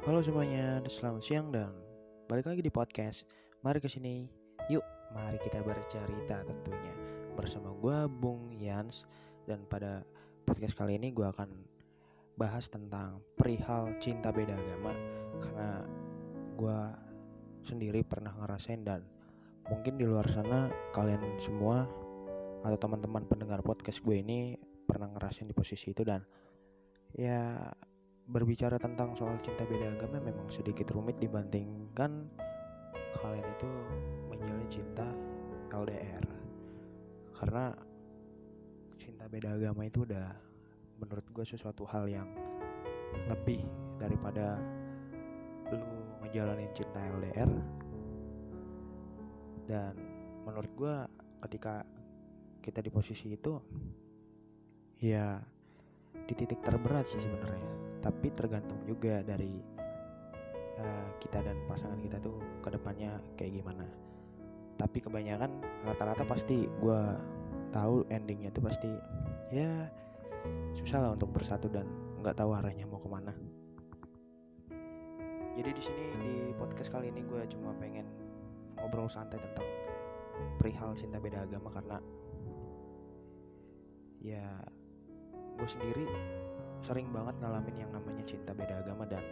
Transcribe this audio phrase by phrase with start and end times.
[0.00, 1.76] Halo semuanya, selamat siang dan
[2.24, 3.28] balik lagi di podcast.
[3.60, 4.24] Mari ke sini,
[4.72, 4.80] yuk,
[5.12, 6.94] mari kita bercerita tentunya
[7.36, 9.04] bersama gue Bung Yans.
[9.44, 10.00] Dan pada
[10.48, 11.52] podcast kali ini gue akan
[12.40, 14.96] bahas tentang perihal cinta beda agama.
[15.36, 15.84] Karena
[16.56, 16.78] gue
[17.68, 19.04] sendiri pernah ngerasain dan
[19.68, 21.84] mungkin di luar sana kalian semua
[22.64, 24.56] atau teman-teman pendengar podcast gue ini
[24.88, 26.24] pernah ngerasain di posisi itu dan
[27.12, 27.68] ya
[28.30, 32.30] berbicara tentang soal cinta beda agama memang sedikit rumit dibandingkan
[33.18, 33.70] kalian itu
[34.30, 35.06] menjalin cinta
[35.74, 36.22] LDR
[37.34, 37.74] karena
[38.94, 40.30] cinta beda agama itu udah
[41.02, 42.30] menurut gue sesuatu hal yang
[43.26, 43.66] lebih
[43.98, 44.62] daripada
[45.74, 45.90] lu
[46.22, 47.50] ngejalanin cinta LDR
[49.66, 49.98] dan
[50.46, 50.94] menurut gue
[51.50, 51.82] ketika
[52.62, 53.58] kita di posisi itu
[55.02, 55.42] ya
[56.14, 59.60] di titik terberat sih sebenarnya tapi tergantung juga dari
[60.80, 63.84] uh, kita dan pasangan kita tuh ke depannya kayak gimana.
[64.80, 67.02] Tapi kebanyakan rata-rata pasti gue
[67.70, 68.90] tahu endingnya tuh pasti
[69.52, 69.86] ya
[70.72, 71.84] susah lah untuk bersatu dan
[72.24, 73.32] nggak tahu arahnya mau ke mana.
[75.60, 78.08] Jadi di sini di podcast kali ini gue cuma pengen
[78.80, 79.68] ngobrol santai tentang
[80.56, 82.00] perihal cinta beda agama karena
[84.24, 84.44] ya
[85.60, 86.04] gue sendiri
[86.80, 89.22] sering banget ngalamin yang namanya cinta beda agama dan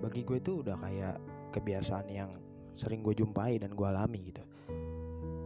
[0.00, 1.16] bagi gue itu udah kayak
[1.52, 2.30] kebiasaan yang
[2.76, 4.44] sering gue jumpai dan gue alami gitu.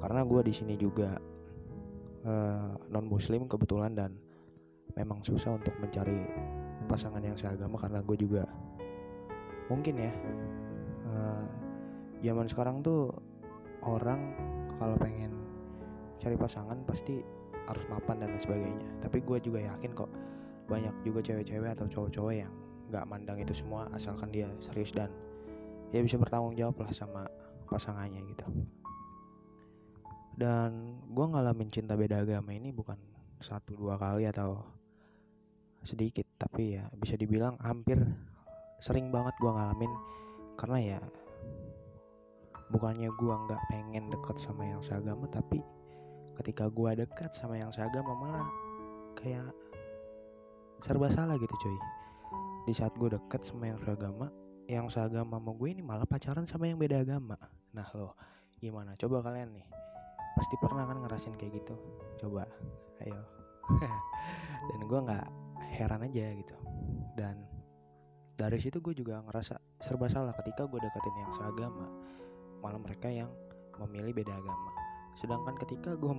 [0.02, 1.16] Karena gue di sini juga
[2.26, 4.16] uh, eh, non muslim kebetulan dan
[4.98, 6.18] memang susah untuk mencari
[6.90, 8.42] pasangan yang seagama karena gue juga
[9.70, 10.12] mungkin ya
[11.06, 11.46] uh,
[12.26, 13.14] zaman sekarang tuh
[13.86, 14.34] orang
[14.74, 15.30] kalau pengen
[16.18, 17.22] cari pasangan pasti
[17.70, 18.88] harus mapan dan sebagainya.
[18.98, 20.10] Tapi gue juga yakin kok
[20.70, 22.52] banyak juga cewek-cewek atau cowok-cowok yang
[22.90, 25.10] nggak mandang itu semua asalkan dia serius dan
[25.90, 27.26] dia bisa bertanggung jawab lah sama
[27.66, 28.46] pasangannya gitu.
[30.38, 32.96] Dan gue ngalamin cinta beda agama ini bukan
[33.42, 34.62] satu dua kali atau
[35.82, 37.96] sedikit tapi ya bisa dibilang hampir
[38.84, 39.92] sering banget gue ngalamin
[40.60, 41.00] karena ya
[42.68, 45.64] bukannya gue nggak pengen deket sama yang seagama tapi
[46.36, 48.48] ketika gue dekat sama yang seagama malah
[49.16, 49.52] kayak
[50.80, 51.78] serba salah gitu coy.
[52.68, 54.28] Di saat gue deket sama yang seagama
[54.70, 57.34] yang seagama sama gue ini malah pacaran sama yang beda agama.
[57.74, 58.14] Nah lo
[58.62, 58.94] gimana?
[58.94, 59.66] Coba kalian nih
[60.38, 61.74] pasti pernah kan ngerasin kayak gitu?
[62.22, 62.46] Coba
[63.02, 63.18] ayo.
[64.70, 65.26] Dan gue nggak
[65.74, 66.56] heran aja gitu.
[67.18, 67.42] Dan
[68.38, 71.90] dari situ gue juga ngerasa serba salah ketika gue deketin yang seagama.
[72.62, 73.28] Malah mereka yang
[73.82, 74.70] memilih beda agama.
[75.18, 76.14] Sedangkan ketika gue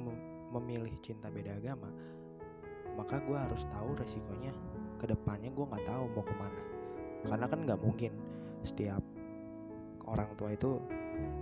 [0.51, 1.87] memilih cinta beda agama
[2.95, 4.53] maka gue harus tahu resikonya.
[5.01, 6.61] Ke depannya gue nggak tahu mau ke mana.
[7.25, 8.11] Karena kan nggak mungkin
[8.61, 9.01] setiap
[10.05, 10.77] orang tua itu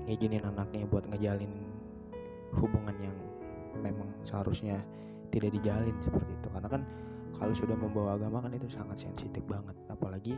[0.07, 1.51] ngizinin anaknya buat ngejalin
[2.57, 3.15] hubungan yang
[3.79, 4.81] memang seharusnya
[5.29, 6.47] tidak dijalin seperti itu.
[6.49, 6.81] Karena kan
[7.37, 9.75] kalau sudah membawa agama kan itu sangat sensitif banget.
[9.87, 10.35] Apalagi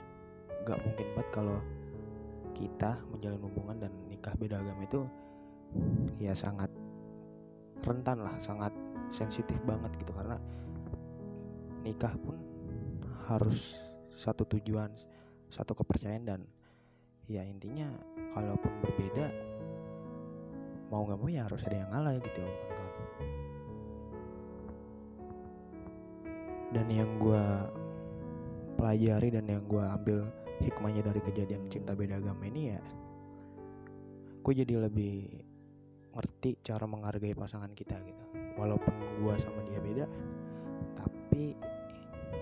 [0.67, 1.57] nggak mungkin banget kalau
[2.53, 5.01] kita menjalin hubungan dan nikah beda agama itu
[6.21, 6.69] ya sangat
[7.81, 8.69] rentan lah sangat
[9.09, 10.11] sensitif banget gitu.
[10.13, 10.37] Karena
[11.81, 12.37] nikah pun
[13.29, 13.75] harus
[14.17, 14.91] satu tujuan
[15.51, 16.41] satu kepercayaan dan
[17.27, 17.89] ya intinya
[18.37, 19.27] kalaupun berbeda
[20.91, 22.43] mau nggak mau ya harus ada yang ngalah gitu
[26.71, 27.45] dan yang gue
[28.79, 30.19] pelajari dan yang gue ambil
[30.63, 32.81] hikmahnya dari kejadian cinta beda agama ini ya
[34.41, 35.45] gue jadi lebih
[36.11, 38.23] ngerti cara menghargai pasangan kita gitu.
[38.59, 38.93] Walaupun
[39.23, 40.05] gue sama dia beda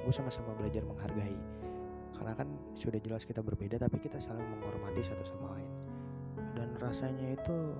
[0.09, 1.37] gue sama-sama belajar menghargai.
[2.17, 5.69] Karena kan sudah jelas kita berbeda tapi kita saling menghormati satu sama lain.
[6.57, 7.77] Dan rasanya itu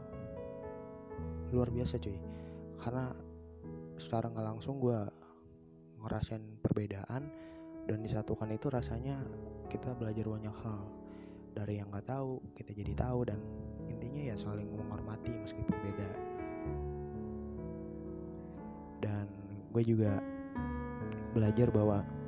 [1.50, 2.22] luar biasa cuy.
[2.78, 3.10] Karena
[3.98, 5.10] secara nggak langsung gue
[6.06, 7.34] ngerasain perbedaan
[7.90, 9.26] dan disatukan itu rasanya
[9.66, 10.86] kita belajar banyak hal.
[11.58, 13.42] Dari yang nggak tahu kita jadi tahu dan
[13.90, 16.10] intinya ya saling menghormati meskipun beda.
[19.02, 19.26] Dan
[19.74, 20.22] gue juga
[21.34, 22.19] belajar bahwa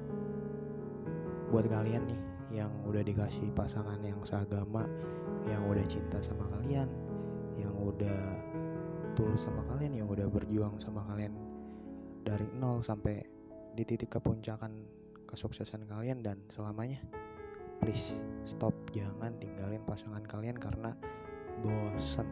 [1.51, 2.19] buat kalian nih
[2.63, 4.87] yang udah dikasih pasangan yang seagama
[5.47, 6.87] yang udah cinta sama kalian
[7.59, 8.19] yang udah
[9.13, 11.35] tulus sama kalian yang udah berjuang sama kalian
[12.23, 13.19] dari nol sampai
[13.75, 14.71] di titik kepuncakan
[15.27, 16.99] kesuksesan kalian dan selamanya
[17.81, 18.13] please
[18.45, 18.75] stop.
[18.93, 20.93] Jangan tinggalin pasangan kalian karena
[21.65, 22.29] bosan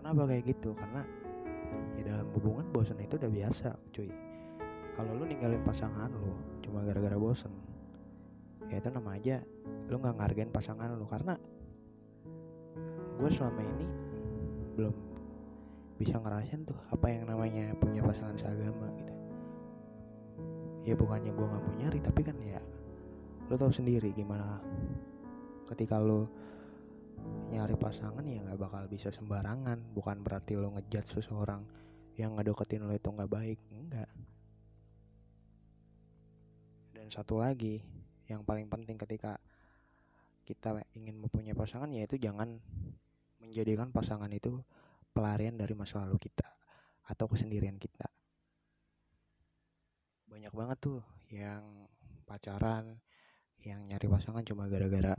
[0.00, 0.72] kenapa kayak gitu?
[0.72, 1.04] Karena
[2.00, 4.10] ya dalam hubungan bosan itu udah biasa cuy.
[4.96, 6.32] Kalau lu ninggalin pasangan lu
[6.70, 7.50] cuma gara-gara bosen.
[8.70, 9.42] Ya itu nama aja
[9.90, 11.02] lu nggak ngargain pasangan lu.
[11.10, 11.34] Karena
[13.18, 13.86] gue selama ini
[14.78, 14.94] belum
[15.98, 19.14] bisa ngerasain tuh apa yang namanya punya pasangan seagama gitu.
[20.86, 22.62] Ya bukannya gue nggak mau nyari tapi kan ya
[23.50, 24.62] lo tau sendiri gimana
[25.74, 26.30] ketika lo
[27.50, 29.90] nyari pasangan ya nggak bakal bisa sembarangan.
[29.90, 31.66] Bukan berarti lo ngejat seseorang
[32.14, 34.06] yang ngedeketin lo itu nggak baik enggak
[37.00, 37.80] dan satu lagi
[38.28, 39.40] yang paling penting ketika
[40.44, 42.60] kita ingin mempunyai pasangan yaitu jangan
[43.40, 44.60] menjadikan pasangan itu
[45.16, 46.44] pelarian dari masa lalu kita
[47.08, 48.04] atau kesendirian kita.
[50.28, 51.00] Banyak banget tuh
[51.32, 51.88] yang
[52.28, 53.00] pacaran
[53.64, 55.16] yang nyari pasangan cuma gara-gara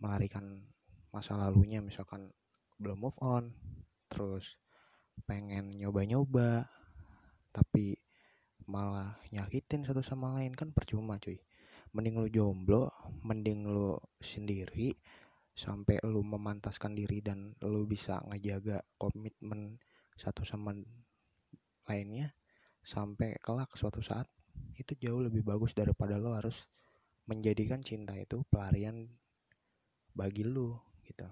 [0.00, 0.64] melarikan
[1.12, 2.32] masa lalunya misalkan
[2.80, 3.52] belum move on
[4.08, 4.56] terus
[5.28, 6.64] pengen nyoba-nyoba
[7.52, 7.92] tapi
[8.68, 10.52] malah nyakitin satu sama lain.
[10.52, 11.40] Kan percuma cuy.
[11.96, 12.92] Mending lu jomblo
[13.24, 14.92] mending lu sendiri
[15.56, 19.80] sampai lu memantaskan diri dan lu bisa ngejaga komitmen
[20.14, 20.76] satu sama
[21.88, 22.36] lainnya
[22.84, 24.28] sampai kelak suatu saat
[24.78, 26.68] itu jauh lebih bagus daripada lo harus
[27.26, 29.08] menjadikan cinta itu pelarian
[30.14, 31.26] bagi lu gitu.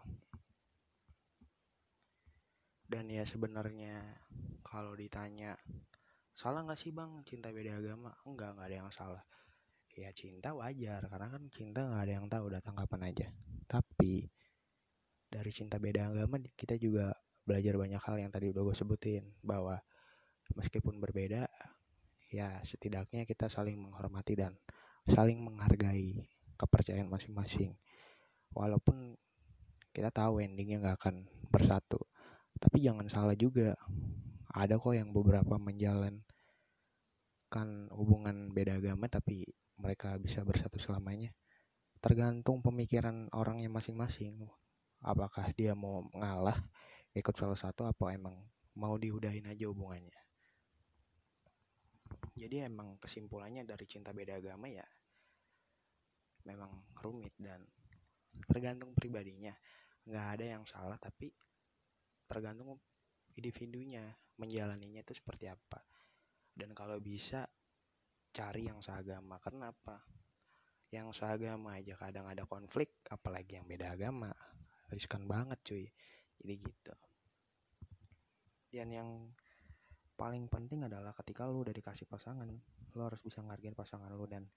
[2.87, 3.99] Dan ya sebenarnya
[4.63, 5.59] kalau ditanya
[6.37, 7.25] salah nggak sih bang?
[7.25, 8.13] Cinta beda agama?
[8.29, 9.25] Enggak nggak ada yang salah.
[9.97, 13.27] Ya cinta wajar karena kan cinta nggak ada yang tahu datang kapan aja.
[13.65, 14.29] Tapi
[15.33, 17.17] dari cinta beda agama kita juga
[17.49, 19.81] belajar banyak hal yang tadi udah gue sebutin bahwa
[20.53, 21.49] meskipun berbeda
[22.29, 24.53] ya setidaknya kita saling menghormati dan
[25.09, 26.29] saling menghargai
[26.61, 27.73] kepercayaan masing-masing.
[28.53, 29.17] Walaupun
[29.97, 31.17] kita tahu endingnya nggak akan
[31.49, 32.05] bersatu
[32.57, 33.77] tapi jangan salah juga.
[34.57, 35.61] Ada kok yang beberapa
[37.57, 39.49] menjalankan hubungan beda agama tapi
[39.81, 41.33] mereka bisa bersatu selamanya.
[42.05, 44.45] Tergantung pemikiran orangnya masing-masing.
[45.01, 46.61] Apakah dia mau ngalah
[47.17, 48.37] ikut salah satu apa emang
[48.77, 50.21] mau diudahin aja hubungannya.
[52.37, 54.85] Jadi emang kesimpulannya dari cinta beda agama ya
[56.45, 56.69] memang
[57.01, 57.65] rumit dan
[58.53, 59.57] tergantung pribadinya.
[60.05, 61.33] Nggak ada yang salah tapi
[62.29, 62.77] tergantung
[63.33, 64.05] individunya
[64.37, 65.86] menjalaninya itu seperti apa
[66.57, 67.45] dan kalau bisa
[68.33, 69.37] cari yang seagama.
[69.41, 70.01] Karena apa?
[70.89, 74.33] Yang seagama aja kadang ada konflik apalagi yang beda agama.
[74.89, 75.85] Riskan banget cuy.
[76.41, 76.95] Jadi gitu.
[78.73, 79.09] Dan yang
[80.17, 82.49] paling penting adalah ketika lu udah dikasih pasangan
[82.97, 84.25] lu harus bisa ngargain pasangan lu.
[84.25, 84.49] Dan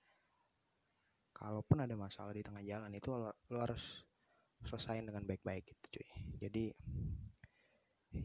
[1.36, 4.08] kalaupun ada masalah di tengah jalan itu lu, harus
[4.64, 6.10] selesaiin dengan baik-baik gitu cuy.
[6.40, 6.66] Jadi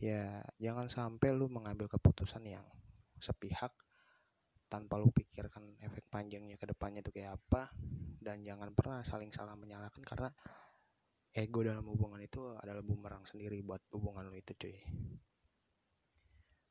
[0.03, 2.67] ya jangan sampai lu mengambil keputusan yang
[3.25, 3.73] sepihak
[4.69, 7.73] tanpa lu pikirkan efek panjangnya ke depannya itu kayak apa
[8.21, 10.29] dan jangan pernah saling salah menyalahkan karena
[11.35, 14.77] ego dalam hubungan itu adalah bumerang sendiri buat hubungan lu itu cuy.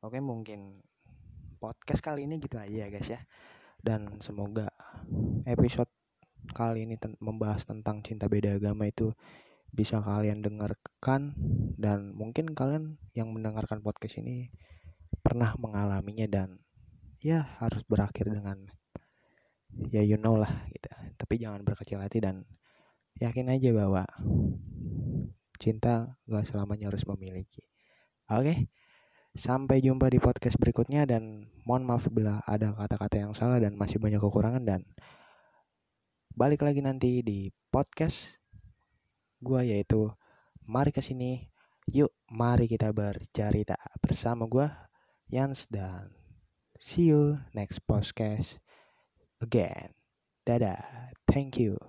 [0.04, 0.84] Oke mungkin
[1.60, 3.22] podcast kali ini gitu aja ya guys ya.
[3.84, 4.72] Dan semoga
[5.44, 5.92] episode
[6.56, 9.12] kali ini ten membahas tentang cinta beda agama itu
[9.74, 11.34] bisa kalian dengarkan
[11.80, 14.54] dan mungkin kalian yang mendengarkan podcast ini
[15.34, 16.62] pernah mengalaminya dan
[17.18, 18.70] ya harus berakhir dengan
[19.90, 20.86] ya you know lah gitu.
[21.18, 22.46] Tapi jangan berkecil hati dan
[23.18, 24.06] yakin aja bahwa
[25.58, 27.66] cinta gak selamanya harus memiliki.
[28.30, 28.58] Oke okay?
[29.34, 33.98] sampai jumpa di podcast berikutnya dan mohon maaf bila ada kata-kata yang salah dan masih
[33.98, 34.86] banyak kekurangan dan
[36.38, 38.38] balik lagi nanti di podcast
[39.42, 40.14] gue yaitu
[40.70, 41.50] mari ke sini
[41.90, 43.74] yuk mari kita bercerita
[44.06, 44.70] bersama gue
[45.34, 46.14] Yans dan
[46.78, 48.62] see you next podcast
[49.42, 49.94] again.
[50.46, 51.12] Dadah.
[51.28, 51.80] Thank you